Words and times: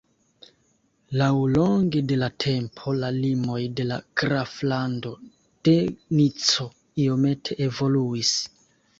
Laŭlonge 1.21 1.99
de 2.11 2.15
la 2.21 2.29
tempo, 2.43 2.93
la 3.03 3.11
limoj 3.17 3.57
de 3.79 3.85
la 3.89 3.97
graflando 4.21 5.11
de 5.69 5.75
Nico 6.21 6.65
iomete 7.05 7.59
evoluis. 7.67 8.33